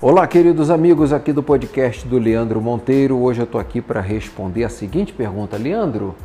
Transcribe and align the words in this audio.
Olá, 0.00 0.26
queridos 0.26 0.70
amigos 0.70 1.12
aqui 1.12 1.32
do 1.32 1.42
podcast 1.42 2.06
do 2.06 2.18
Leandro 2.18 2.60
Monteiro. 2.60 3.16
Hoje 3.16 3.40
eu 3.40 3.44
estou 3.44 3.60
aqui 3.60 3.80
para 3.80 4.00
responder 4.00 4.64
a 4.64 4.68
seguinte 4.68 5.12
pergunta. 5.12 5.56
Leandro, 5.56 6.16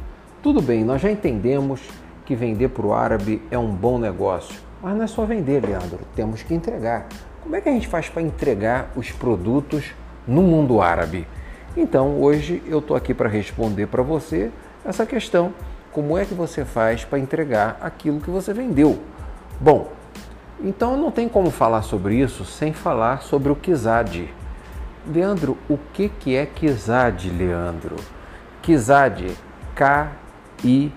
tudo 0.41 0.59
bem, 0.59 0.83
nós 0.83 0.99
já 0.99 1.09
entendemos 1.09 1.79
que 2.25 2.35
vender 2.35 2.69
para 2.69 2.85
o 2.85 2.93
árabe 2.93 3.41
é 3.51 3.57
um 3.59 3.71
bom 3.71 3.99
negócio, 3.99 4.59
mas 4.81 4.97
não 4.97 5.03
é 5.03 5.07
só 5.07 5.23
vender, 5.23 5.63
Leandro, 5.63 5.99
temos 6.15 6.41
que 6.41 6.53
entregar. 6.53 7.07
Como 7.43 7.55
é 7.55 7.61
que 7.61 7.69
a 7.69 7.71
gente 7.71 7.87
faz 7.87 8.09
para 8.09 8.23
entregar 8.23 8.91
os 8.95 9.11
produtos 9.11 9.85
no 10.27 10.41
mundo 10.41 10.81
árabe? 10.81 11.27
Então, 11.77 12.19
hoje 12.19 12.63
eu 12.65 12.79
estou 12.79 12.97
aqui 12.97 13.13
para 13.13 13.29
responder 13.29 13.85
para 13.85 14.01
você 14.01 14.49
essa 14.83 15.05
questão. 15.05 15.53
Como 15.91 16.17
é 16.17 16.25
que 16.25 16.33
você 16.33 16.65
faz 16.65 17.05
para 17.05 17.19
entregar 17.19 17.77
aquilo 17.81 18.19
que 18.19 18.31
você 18.31 18.51
vendeu? 18.51 18.97
Bom, 19.61 19.98
então 20.61 20.97
não 20.97 21.09
tem 21.09 21.29
como 21.29 21.49
falar 21.51 21.81
sobre 21.83 22.15
isso 22.15 22.43
sem 22.43 22.73
falar 22.73 23.21
sobre 23.21 23.51
o 23.51 23.55
Kizad. 23.55 24.29
Leandro, 25.07 25.57
o 25.69 25.77
que, 25.93 26.09
que 26.09 26.35
é 26.35 26.45
Kizad, 26.45 27.29
Leandro? 27.29 27.95
Kizad, 28.61 29.31
K-I-Z-A-D, 29.73 30.95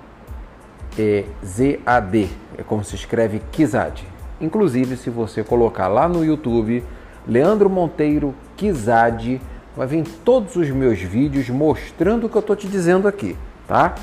é 2.58 2.62
como 2.62 2.82
se 2.82 2.96
escreve 2.96 3.40
Kizad. 3.52 4.02
Inclusive, 4.40 4.96
se 4.96 5.08
você 5.08 5.44
colocar 5.44 5.86
lá 5.86 6.08
no 6.08 6.24
YouTube, 6.24 6.82
Leandro 7.26 7.70
Monteiro 7.70 8.34
Kizad, 8.56 9.40
vai 9.76 9.86
vir 9.86 10.04
todos 10.24 10.56
os 10.56 10.68
meus 10.70 10.98
vídeos 10.98 11.48
mostrando 11.48 12.26
o 12.26 12.28
que 12.28 12.36
eu 12.36 12.40
estou 12.40 12.56
te 12.56 12.66
dizendo 12.66 13.06
aqui, 13.06 13.36
tá? 13.68 13.94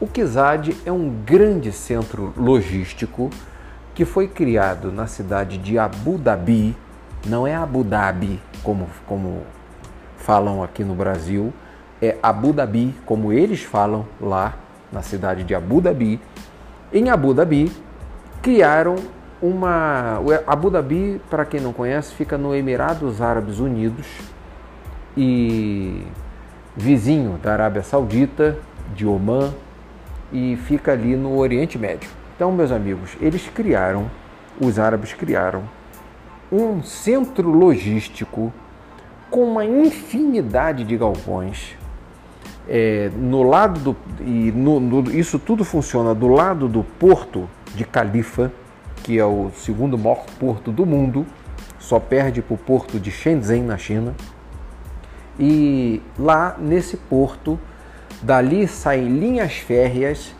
O 0.00 0.06
Kizad 0.06 0.76
é 0.84 0.90
um 0.90 1.08
grande 1.24 1.70
centro 1.70 2.34
logístico 2.36 3.30
que 3.96 4.04
foi 4.04 4.28
criado 4.28 4.92
na 4.92 5.06
cidade 5.06 5.56
de 5.56 5.78
Abu 5.78 6.18
Dhabi, 6.18 6.76
não 7.24 7.46
é 7.46 7.54
Abu 7.54 7.82
Dhabi, 7.82 8.38
como, 8.62 8.86
como 9.06 9.42
falam 10.18 10.62
aqui 10.62 10.84
no 10.84 10.94
Brasil, 10.94 11.50
é 12.00 12.14
Abu 12.22 12.52
Dhabi, 12.52 12.94
como 13.06 13.32
eles 13.32 13.62
falam 13.62 14.06
lá 14.20 14.54
na 14.92 15.00
cidade 15.00 15.44
de 15.44 15.54
Abu 15.54 15.80
Dhabi. 15.80 16.20
Em 16.92 17.08
Abu 17.08 17.32
Dhabi, 17.32 17.72
criaram 18.42 18.96
uma. 19.40 20.20
Abu 20.46 20.68
Dhabi, 20.68 21.18
para 21.30 21.46
quem 21.46 21.58
não 21.58 21.72
conhece, 21.72 22.12
fica 22.12 22.36
no 22.36 22.54
Emirados 22.54 23.22
Árabes 23.22 23.60
Unidos 23.60 24.06
e 25.16 26.02
vizinho 26.76 27.38
da 27.42 27.54
Arábia 27.54 27.82
Saudita, 27.82 28.58
de 28.94 29.06
Omã, 29.06 29.54
e 30.30 30.58
fica 30.66 30.92
ali 30.92 31.16
no 31.16 31.38
Oriente 31.38 31.78
Médio. 31.78 32.15
Então, 32.36 32.52
meus 32.52 32.70
amigos, 32.70 33.16
eles 33.18 33.48
criaram, 33.48 34.10
os 34.60 34.78
árabes 34.78 35.14
criaram, 35.14 35.62
um 36.52 36.82
centro 36.82 37.50
logístico 37.50 38.52
com 39.30 39.42
uma 39.42 39.64
infinidade 39.64 40.84
de 40.84 40.98
galpões. 40.98 41.74
É, 42.68 43.10
no 43.16 43.42
lado 43.42 43.80
do, 43.80 43.96
e 44.20 44.52
no, 44.52 44.78
no, 44.78 45.10
isso 45.10 45.38
tudo 45.38 45.64
funciona 45.64 46.14
do 46.14 46.28
lado 46.28 46.68
do 46.68 46.84
porto 46.84 47.48
de 47.74 47.84
Califa, 47.86 48.52
que 49.02 49.18
é 49.18 49.24
o 49.24 49.50
segundo 49.54 49.96
maior 49.96 50.26
porto 50.38 50.70
do 50.70 50.84
mundo, 50.84 51.24
só 51.78 51.98
perde 51.98 52.42
para 52.42 52.54
o 52.54 52.58
porto 52.58 53.00
de 53.00 53.10
Shenzhen 53.10 53.62
na 53.62 53.78
China. 53.78 54.14
E 55.40 56.02
lá 56.18 56.54
nesse 56.58 56.98
porto, 56.98 57.58
dali 58.20 58.68
saem 58.68 59.08
linhas 59.08 59.54
férreas 59.54 60.34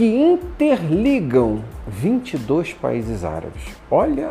que 0.00 0.06
interligam 0.06 1.62
22 1.86 2.72
países 2.72 3.22
árabes. 3.22 3.62
Olha 3.90 4.30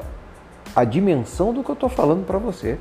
a 0.75 0.83
dimensão 0.83 1.53
do 1.53 1.63
que 1.63 1.69
eu 1.69 1.73
estou 1.73 1.87
falando 1.87 2.25
para 2.25 2.39
você. 2.39 2.79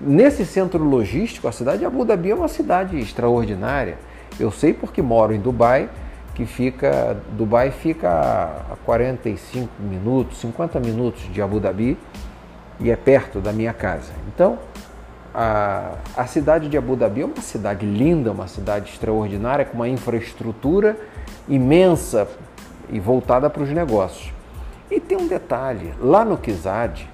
Nesse 0.00 0.46
centro 0.46 0.82
logístico, 0.82 1.46
a 1.46 1.52
cidade 1.52 1.80
de 1.80 1.84
Abu 1.84 2.06
Dhabi 2.06 2.30
é 2.30 2.34
uma 2.34 2.48
cidade 2.48 2.98
extraordinária. 2.98 3.98
Eu 4.40 4.50
sei 4.50 4.72
porque 4.72 5.02
moro 5.02 5.34
em 5.34 5.40
Dubai, 5.40 5.90
que 6.34 6.46
fica 6.46 7.20
Dubai 7.32 7.70
fica 7.70 8.08
a 8.70 8.76
45 8.86 9.68
minutos, 9.78 10.38
50 10.38 10.80
minutos 10.80 11.30
de 11.30 11.42
Abu 11.42 11.60
Dhabi 11.60 11.98
e 12.80 12.90
é 12.90 12.96
perto 12.96 13.40
da 13.42 13.52
minha 13.52 13.74
casa. 13.74 14.10
Então, 14.34 14.58
a, 15.34 15.94
a 16.16 16.26
cidade 16.26 16.68
de 16.68 16.76
Abu 16.76 16.94
Dhabi 16.94 17.22
é 17.22 17.24
uma 17.24 17.40
cidade 17.40 17.86
linda, 17.86 18.32
uma 18.32 18.46
cidade 18.46 18.90
extraordinária, 18.90 19.64
com 19.64 19.74
uma 19.74 19.88
infraestrutura 19.88 20.96
imensa 21.48 22.28
e 22.90 23.00
voltada 23.00 23.48
para 23.48 23.62
os 23.62 23.70
negócios. 23.70 24.32
E 24.90 25.00
tem 25.00 25.16
um 25.16 25.26
detalhe: 25.26 25.94
lá 25.98 26.24
no 26.24 26.36
Kizad, 26.36 27.08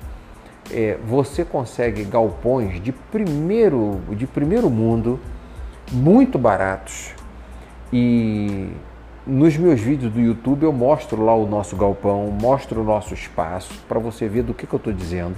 é, 0.71 0.99
você 1.07 1.45
consegue 1.45 2.05
galpões 2.05 2.83
de 2.83 2.93
primeiro, 2.93 4.01
de 4.11 4.27
primeiro 4.27 4.69
mundo, 4.69 5.21
muito 5.93 6.39
baratos. 6.39 7.15
E 7.93 8.69
nos 9.27 9.57
meus 9.57 9.81
vídeos 9.81 10.13
do 10.13 10.21
YouTube 10.21 10.65
eu 10.65 10.73
mostro 10.73 11.25
lá 11.25 11.35
o 11.35 11.47
nosso 11.47 11.77
galpão, 11.77 12.27
mostro 12.27 12.81
o 12.81 12.85
nosso 12.85 13.15
espaço, 13.15 13.73
para 13.89 13.99
você 13.99 14.29
ver 14.29 14.43
do 14.43 14.53
que, 14.53 14.67
que 14.67 14.75
eu 14.75 14.79
estou 14.79 14.93
dizendo. 14.93 15.37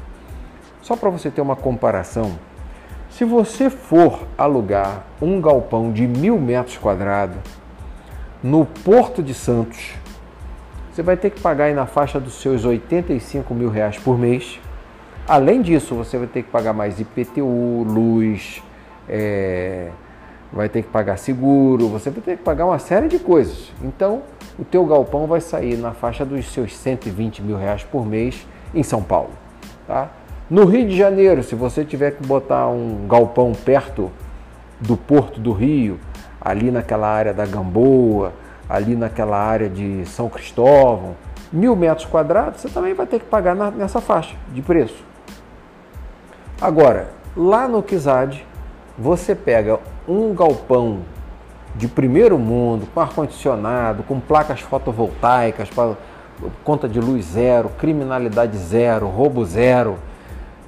Só 0.81 0.97
para 0.97 1.11
você 1.11 1.31
ter 1.31 1.41
uma 1.41 1.55
comparação, 1.55 2.39
se 3.11 3.25
você 3.25 3.69
for 3.69 4.27
alugar 4.39 5.05
um 5.21 5.41
galpão 5.41 5.93
de 5.93 6.07
mil 6.07 6.39
metros 6.39 6.79
quadrados, 6.79 7.37
no 8.43 8.65
Porto 8.65 9.23
de 9.23 9.35
Santos, 9.35 9.93
você 10.91 11.03
vai 11.03 11.17
ter 11.17 11.31
que 11.31 11.41
pagar 11.41 11.65
aí 11.65 11.75
na 11.75 11.87
faixa 11.87 12.19
dos 12.19 12.41
seus 12.41 12.65
85 12.65 13.55
mil 13.55 13.69
reais 13.69 13.99
por 13.99 14.19
mês. 14.19 14.59
Além 15.29 15.61
disso, 15.61 15.95
você 15.95 16.17
vai 16.17 16.27
ter 16.27 16.43
que 16.43 16.51
pagar 16.51 16.73
mais 16.73 16.99
IPTU, 16.99 17.85
luz, 17.85 18.63
é, 19.09 19.91
vai 20.53 20.69
ter 20.69 20.83
que 20.83 20.89
pagar 20.89 21.17
seguro, 21.17 21.89
você 21.89 22.11
vai 22.11 22.23
ter 22.23 22.37
que 22.39 22.43
pagar 22.43 22.67
uma 22.67 22.79
série 22.79 23.09
de 23.09 23.19
coisas. 23.19 23.73
Então, 23.83 24.23
o 24.59 24.65
teu 24.65 24.85
galpão 24.87 25.27
vai 25.27 25.41
sair 25.41 25.77
na 25.77 25.93
faixa 25.93 26.25
dos 26.25 26.47
seus 26.53 26.77
120 26.77 27.43
mil 27.43 27.57
reais 27.57 27.85
por 27.85 28.07
mês 28.07 28.47
em 28.75 28.83
São 28.83 29.03
Paulo. 29.03 29.31
Tá? 29.87 30.11
No 30.51 30.65
Rio 30.65 30.89
de 30.89 30.97
Janeiro, 30.97 31.45
se 31.45 31.55
você 31.55 31.85
tiver 31.85 32.11
que 32.11 32.27
botar 32.27 32.67
um 32.67 33.07
galpão 33.07 33.53
perto 33.53 34.11
do 34.81 34.97
Porto 34.97 35.39
do 35.39 35.53
Rio, 35.53 36.01
ali 36.41 36.73
naquela 36.73 37.07
área 37.07 37.33
da 37.33 37.47
Gamboa, 37.47 38.33
ali 38.69 38.97
naquela 38.97 39.39
área 39.39 39.69
de 39.69 40.05
São 40.07 40.29
Cristóvão, 40.29 41.15
mil 41.53 41.77
metros 41.77 42.05
quadrados, 42.05 42.61
você 42.61 42.69
também 42.69 42.95
vai 42.95 43.07
ter 43.07 43.21
que 43.21 43.27
pagar 43.27 43.55
nessa 43.55 44.01
faixa 44.01 44.35
de 44.53 44.61
preço. 44.61 45.05
Agora, 46.61 47.11
lá 47.37 47.69
no 47.69 47.81
Kizad, 47.81 48.45
você 48.99 49.37
pega 49.37 49.79
um 50.09 50.35
galpão 50.35 51.03
de 51.77 51.87
primeiro 51.87 52.37
mundo, 52.37 52.89
com 52.93 52.99
ar-condicionado, 52.99 54.03
com 54.03 54.19
placas 54.19 54.59
fotovoltaicas, 54.59 55.69
conta 56.65 56.89
de 56.89 56.99
luz 56.99 57.25
zero, 57.25 57.69
criminalidade 57.79 58.59
zero, 58.59 59.07
roubo 59.07 59.45
zero, 59.45 59.97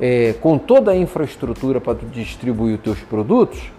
é, 0.03 0.35
com 0.41 0.59
toda 0.59 0.91
a 0.91 0.97
infraestrutura 0.97 1.81
para 1.81 1.97
distribuir 2.13 2.75
os 2.75 2.81
teus 2.81 2.99
produtos, 2.99 3.71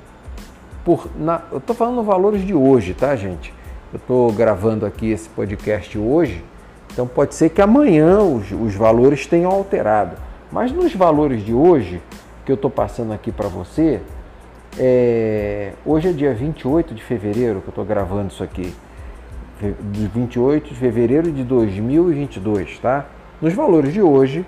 por, 0.86 1.10
na, 1.20 1.42
eu 1.52 1.58
estou 1.58 1.76
falando 1.76 2.02
valores 2.02 2.48
de 2.48 2.54
hoje, 2.54 2.94
tá, 2.94 3.14
gente? 3.14 3.54
Eu 3.92 3.98
estou 3.98 4.32
gravando 4.32 4.86
aqui 4.86 5.12
esse 5.12 5.28
podcast 5.28 5.98
hoje, 6.00 6.42
então 6.94 7.06
pode 7.06 7.36
ser 7.36 7.50
que 7.50 7.62
amanhã 7.62 8.20
os, 8.20 8.50
os 8.54 8.74
valores 8.74 9.28
tenham 9.28 9.52
alterado. 9.52 10.16
Mas 10.50 10.72
nos 10.72 10.96
valores 10.96 11.44
de 11.44 11.54
hoje, 11.54 12.02
que 12.46 12.52
eu 12.54 12.56
estou 12.56 12.72
passando 12.72 13.12
aqui 13.12 13.30
para 13.30 13.50
você, 13.50 14.00
é, 14.80 15.74
hoje 15.86 16.08
é 16.08 16.12
dia 16.14 16.34
28 16.34 16.96
de 16.96 17.04
fevereiro 17.04 17.60
que 17.60 17.68
eu 17.68 17.72
estou 17.72 17.84
gravando 17.84 18.32
isso 18.32 18.44
aqui. 18.44 18.74
De 19.92 20.08
28 20.08 20.70
de 20.70 20.76
fevereiro 20.76 21.30
de 21.30 21.44
2022, 21.44 22.80
tá? 22.80 23.08
Nos 23.42 23.54
valores 23.54 23.94
de 23.94 24.02
hoje, 24.02 24.46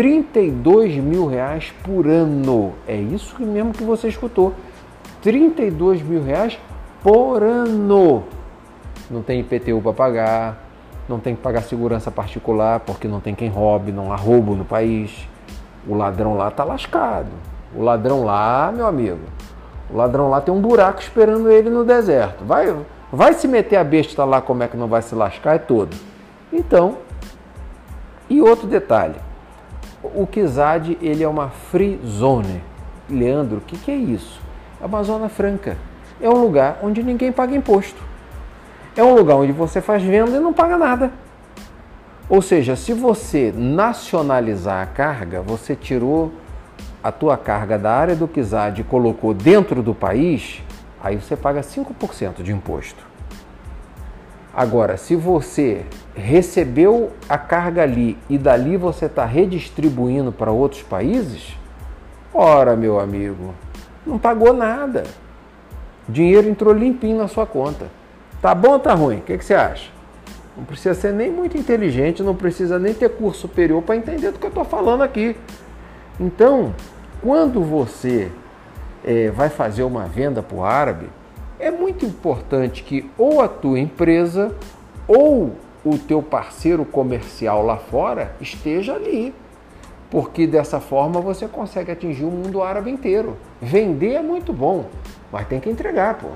32 0.00 0.94
mil 0.94 1.26
reais 1.26 1.74
por 1.84 2.06
ano. 2.06 2.72
É 2.88 2.96
isso 2.96 3.36
mesmo 3.42 3.70
que 3.70 3.84
você 3.84 4.08
escutou. 4.08 4.54
32 5.20 6.00
mil 6.00 6.22
reais 6.22 6.58
por 7.02 7.42
ano. 7.42 8.24
Não 9.10 9.20
tem 9.20 9.40
IPTU 9.40 9.78
para 9.82 9.92
pagar, 9.92 10.64
não 11.06 11.20
tem 11.20 11.36
que 11.36 11.42
pagar 11.42 11.60
segurança 11.64 12.10
particular 12.10 12.80
porque 12.80 13.06
não 13.06 13.20
tem 13.20 13.34
quem 13.34 13.50
roube, 13.50 13.92
não 13.92 14.10
há 14.10 14.16
roubo 14.16 14.56
no 14.56 14.64
país. 14.64 15.28
O 15.86 15.94
ladrão 15.94 16.34
lá 16.34 16.50
tá 16.50 16.64
lascado. 16.64 17.28
O 17.76 17.82
ladrão 17.82 18.24
lá, 18.24 18.72
meu 18.74 18.86
amigo, 18.86 19.20
o 19.92 19.98
ladrão 19.98 20.30
lá 20.30 20.40
tem 20.40 20.54
um 20.54 20.62
buraco 20.62 21.02
esperando 21.02 21.50
ele 21.50 21.68
no 21.68 21.84
deserto. 21.84 22.42
Vai, 22.42 22.74
vai 23.12 23.34
se 23.34 23.46
meter 23.46 23.76
a 23.76 23.84
besta 23.84 24.24
lá, 24.24 24.40
como 24.40 24.62
é 24.62 24.68
que 24.68 24.78
não 24.78 24.88
vai 24.88 25.02
se 25.02 25.14
lascar? 25.14 25.56
É 25.56 25.58
todo. 25.58 25.94
Então, 26.50 26.96
e 28.30 28.40
outro 28.40 28.66
detalhe, 28.66 29.16
o 30.02 30.26
Kizad 30.26 30.96
ele 31.00 31.22
é 31.22 31.28
uma 31.28 31.48
free 31.48 32.00
zone. 32.04 32.62
Leandro, 33.08 33.58
o 33.58 33.60
que, 33.60 33.76
que 33.76 33.90
é 33.90 33.96
isso? 33.96 34.40
É 34.80 34.86
uma 34.86 35.02
zona 35.02 35.28
franca. 35.28 35.76
É 36.20 36.28
um 36.28 36.42
lugar 36.42 36.78
onde 36.82 37.02
ninguém 37.02 37.32
paga 37.32 37.54
imposto. 37.54 38.00
É 38.96 39.02
um 39.02 39.14
lugar 39.14 39.36
onde 39.36 39.52
você 39.52 39.80
faz 39.80 40.02
venda 40.02 40.36
e 40.36 40.40
não 40.40 40.52
paga 40.52 40.76
nada. 40.76 41.10
Ou 42.28 42.40
seja, 42.40 42.76
se 42.76 42.92
você 42.92 43.52
nacionalizar 43.56 44.82
a 44.82 44.86
carga, 44.86 45.42
você 45.42 45.74
tirou 45.74 46.32
a 47.02 47.10
tua 47.10 47.36
carga 47.36 47.78
da 47.78 47.92
área 47.92 48.14
do 48.14 48.28
Kizad 48.28 48.80
e 48.80 48.84
colocou 48.84 49.34
dentro 49.34 49.82
do 49.82 49.94
país, 49.94 50.62
aí 51.02 51.16
você 51.16 51.36
paga 51.36 51.60
5% 51.60 52.42
de 52.42 52.52
imposto. 52.52 53.09
Agora, 54.54 54.96
se 54.96 55.14
você 55.14 55.84
recebeu 56.14 57.12
a 57.28 57.38
carga 57.38 57.82
ali 57.82 58.18
e 58.28 58.36
dali 58.36 58.76
você 58.76 59.06
está 59.06 59.24
redistribuindo 59.24 60.32
para 60.32 60.50
outros 60.50 60.82
países, 60.82 61.56
ora, 62.34 62.74
meu 62.74 62.98
amigo, 62.98 63.54
não 64.04 64.18
pagou 64.18 64.52
nada. 64.52 65.04
O 66.08 66.12
dinheiro 66.12 66.48
entrou 66.48 66.74
limpinho 66.74 67.18
na 67.18 67.28
sua 67.28 67.46
conta. 67.46 67.86
Tá 68.42 68.54
bom 68.54 68.72
ou 68.72 68.78
tá 68.80 68.92
ruim? 68.92 69.18
O 69.18 69.20
que, 69.20 69.38
que 69.38 69.44
você 69.44 69.54
acha? 69.54 69.90
Não 70.56 70.64
precisa 70.64 70.94
ser 70.94 71.12
nem 71.12 71.30
muito 71.30 71.56
inteligente, 71.56 72.22
não 72.22 72.34
precisa 72.34 72.78
nem 72.78 72.92
ter 72.92 73.08
curso 73.10 73.42
superior 73.42 73.82
para 73.82 73.96
entender 73.96 74.32
do 74.32 74.38
que 74.38 74.46
eu 74.46 74.48
estou 74.48 74.64
falando 74.64 75.02
aqui. 75.02 75.36
Então, 76.18 76.74
quando 77.22 77.62
você 77.62 78.30
é, 79.04 79.30
vai 79.30 79.48
fazer 79.48 79.84
uma 79.84 80.04
venda 80.06 80.42
para 80.42 80.56
o 80.56 80.64
árabe, 80.64 81.06
é 81.60 81.70
muito 81.70 82.04
importante 82.04 82.82
que 82.82 83.08
ou 83.16 83.40
a 83.40 83.48
tua 83.48 83.78
empresa 83.78 84.54
ou 85.06 85.54
o 85.84 85.98
teu 85.98 86.22
parceiro 86.22 86.84
comercial 86.84 87.64
lá 87.64 87.76
fora 87.76 88.34
esteja 88.40 88.94
ali. 88.94 89.34
Porque 90.10 90.46
dessa 90.46 90.80
forma 90.80 91.20
você 91.20 91.46
consegue 91.46 91.92
atingir 91.92 92.24
o 92.24 92.30
mundo 92.30 92.62
árabe 92.62 92.90
inteiro. 92.90 93.36
Vender 93.60 94.14
é 94.14 94.22
muito 94.22 94.52
bom, 94.52 94.86
mas 95.30 95.46
tem 95.46 95.60
que 95.60 95.70
entregar, 95.70 96.14
pô. 96.14 96.28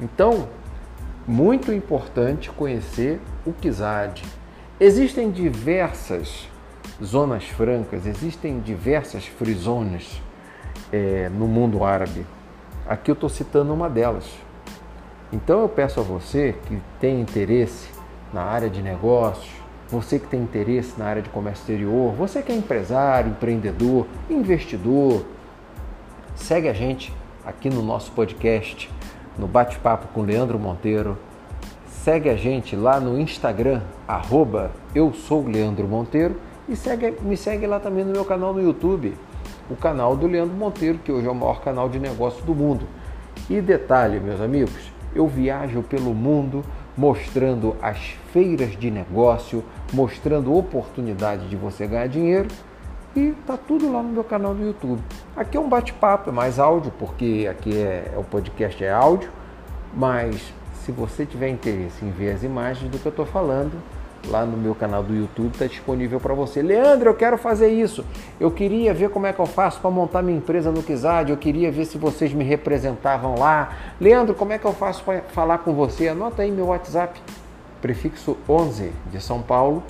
Então, 0.00 0.48
muito 1.26 1.72
importante 1.72 2.50
conhecer 2.50 3.18
o 3.46 3.52
Kizad. 3.52 4.22
Existem 4.78 5.30
diversas 5.30 6.48
zonas 7.02 7.44
francas, 7.44 8.06
existem 8.06 8.60
diversas 8.60 9.26
free 9.26 9.54
zones 9.54 10.20
é, 10.92 11.30
no 11.30 11.46
mundo 11.46 11.82
árabe. 11.82 12.26
Aqui 12.88 13.10
eu 13.10 13.14
estou 13.14 13.28
citando 13.28 13.74
uma 13.74 13.90
delas. 13.90 14.24
Então 15.32 15.60
eu 15.60 15.68
peço 15.68 15.98
a 15.98 16.02
você 16.02 16.54
que 16.66 16.80
tem 17.00 17.20
interesse 17.20 17.88
na 18.32 18.42
área 18.42 18.70
de 18.70 18.80
negócios, 18.80 19.50
você 19.88 20.18
que 20.18 20.26
tem 20.26 20.40
interesse 20.40 20.94
na 20.98 21.06
área 21.06 21.22
de 21.22 21.28
comércio 21.30 21.62
exterior, 21.62 22.12
você 22.12 22.42
que 22.42 22.52
é 22.52 22.54
empresário, 22.54 23.30
empreendedor, 23.30 24.06
investidor, 24.30 25.24
segue 26.34 26.68
a 26.68 26.72
gente 26.72 27.12
aqui 27.44 27.68
no 27.68 27.82
nosso 27.82 28.12
podcast 28.12 28.90
no 29.38 29.46
Bate-Papo 29.46 30.08
com 30.14 30.22
Leandro 30.22 30.58
Monteiro. 30.58 31.18
Segue 31.88 32.28
a 32.28 32.36
gente 32.36 32.76
lá 32.76 33.00
no 33.00 33.18
Instagram, 33.18 33.82
arroba 34.06 34.70
eu 34.94 35.12
sou 35.12 35.46
Leandro 35.46 35.88
Monteiro. 35.88 36.36
E 36.68 36.74
segue, 36.74 37.16
me 37.22 37.36
segue 37.36 37.66
lá 37.66 37.78
também 37.78 38.04
no 38.04 38.12
meu 38.12 38.24
canal 38.24 38.52
no 38.52 38.60
YouTube, 38.60 39.16
o 39.70 39.76
canal 39.76 40.16
do 40.16 40.26
Leandro 40.26 40.56
Monteiro, 40.56 40.98
que 40.98 41.10
hoje 41.10 41.26
é 41.26 41.30
o 41.30 41.34
maior 41.34 41.60
canal 41.60 41.88
de 41.88 41.98
negócio 41.98 42.44
do 42.44 42.54
mundo. 42.54 42.86
E 43.48 43.60
detalhe, 43.60 44.20
meus 44.20 44.40
amigos, 44.40 44.90
eu 45.14 45.26
viajo 45.26 45.82
pelo 45.82 46.14
mundo 46.14 46.64
mostrando 46.96 47.76
as 47.82 47.98
feiras 48.32 48.76
de 48.76 48.90
negócio, 48.90 49.62
mostrando 49.92 50.56
oportunidade 50.56 51.48
de 51.48 51.56
você 51.56 51.86
ganhar 51.86 52.08
dinheiro 52.08 52.48
e 53.14 53.32
tá 53.46 53.56
tudo 53.56 53.90
lá 53.90 54.02
no 54.02 54.10
meu 54.10 54.24
canal 54.24 54.54
do 54.54 54.62
YouTube. 54.62 55.00
Aqui 55.34 55.56
é 55.56 55.60
um 55.60 55.68
bate-papo, 55.68 56.30
é 56.30 56.32
mais 56.32 56.58
áudio, 56.58 56.92
porque 56.98 57.46
aqui 57.50 57.76
é, 57.76 58.12
é, 58.14 58.18
o 58.18 58.24
podcast 58.24 58.82
é 58.82 58.92
áudio, 58.92 59.30
mas 59.94 60.52
se 60.84 60.92
você 60.92 61.24
tiver 61.24 61.48
interesse 61.48 62.04
em 62.04 62.10
ver 62.10 62.32
as 62.32 62.42
imagens 62.42 62.90
do 62.90 62.98
que 62.98 63.06
eu 63.06 63.10
estou 63.10 63.26
falando, 63.26 63.72
lá 64.28 64.44
no 64.44 64.56
meu 64.56 64.74
canal 64.74 65.02
do 65.02 65.14
YouTube 65.14 65.52
está 65.52 65.66
disponível 65.66 66.20
para 66.20 66.34
você. 66.34 66.62
Leandro, 66.62 67.10
eu 67.10 67.14
quero 67.14 67.38
fazer 67.38 67.68
isso. 67.68 68.04
Eu 68.38 68.50
queria 68.50 68.92
ver 68.92 69.10
como 69.10 69.26
é 69.26 69.32
que 69.32 69.38
eu 69.38 69.46
faço 69.46 69.80
para 69.80 69.90
montar 69.90 70.22
minha 70.22 70.38
empresa 70.38 70.70
no 70.70 70.82
Kizad. 70.82 71.30
Eu 71.30 71.36
queria 71.36 71.70
ver 71.70 71.84
se 71.84 71.98
vocês 71.98 72.32
me 72.32 72.44
representavam 72.44 73.38
lá. 73.38 73.72
Leandro, 74.00 74.34
como 74.34 74.52
é 74.52 74.58
que 74.58 74.64
eu 74.64 74.72
faço 74.72 75.02
para 75.04 75.22
falar 75.22 75.58
com 75.58 75.72
você? 75.72 76.08
Anota 76.08 76.42
aí 76.42 76.50
meu 76.50 76.66
WhatsApp, 76.66 77.20
prefixo 77.80 78.36
11 78.48 78.92
de 79.10 79.20
São 79.20 79.42
Paulo, 79.42 79.82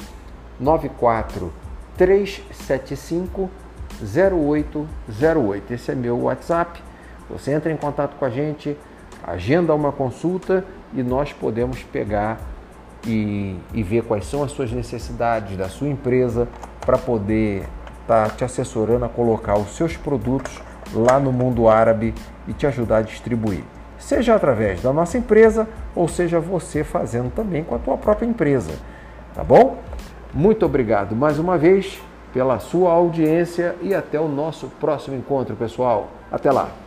94 0.61 1.53
375 1.97 3.51
0808. 4.03 5.73
Esse 5.73 5.93
é 5.93 5.95
meu 5.95 6.23
WhatsApp. 6.23 6.83
Você 7.31 7.53
entra 7.53 7.73
em 7.73 7.77
contato 7.77 8.17
com 8.17 8.25
a 8.25 8.31
gente, 8.31 8.77
agenda 9.23 9.75
uma 9.75 9.91
consulta 9.91 10.65
e 10.93 11.03
nós 11.03 11.33
podemos 11.33 11.83
pegar 11.83 12.39
e, 13.07 13.57
e 13.73 13.83
ver 13.83 14.03
quais 14.05 14.27
são 14.27 14.43
as 14.43 14.53
suas 14.53 14.73
necessidades 14.73 15.57
da 15.57 15.69
sua 15.69 15.89
empresa 15.89 16.49
para 16.85 16.99
poder 16.99 17.65
estar 18.03 18.29
tá 18.29 18.35
te 18.35 18.45
assessorando 18.45 19.05
a 19.05 19.09
colocar 19.09 19.57
os 19.59 19.77
seus 19.77 19.97
produtos 19.97 20.61
lá 20.93 21.19
no 21.19 21.33
mundo 21.33 21.69
árabe 21.69 22.15
e 22.47 22.53
te 22.53 22.67
ajudar 22.67 22.99
a 22.99 23.03
distribuir. 23.03 23.65
Seja 23.99 24.35
através 24.35 24.83
da 24.83 24.93
nossa 24.93 25.19
empresa 25.19 25.69
ou 25.95 26.07
seja 26.07 26.39
você 26.39 26.85
fazendo 26.85 27.33
também 27.33 27.65
com 27.65 27.75
a 27.75 27.79
tua 27.79 27.97
própria 27.97 28.27
empresa. 28.27 28.73
Tá 29.35 29.43
bom? 29.43 29.79
Muito 30.33 30.65
obrigado 30.67 31.17
mais 31.17 31.39
uma 31.39 31.57
vez 31.57 32.01
pela 32.33 32.59
sua 32.59 32.93
audiência 32.93 33.75
e 33.81 33.95
até 33.95 34.21
o 34.21 34.29
nosso 34.29 34.69
próximo 34.79 35.17
encontro, 35.17 35.57
pessoal. 35.57 36.11
Até 36.31 36.53
lá! 36.53 36.86